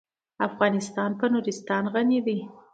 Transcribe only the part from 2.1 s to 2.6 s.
دی.